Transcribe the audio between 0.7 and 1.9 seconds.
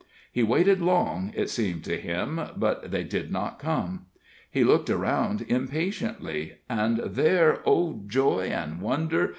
long, it seemed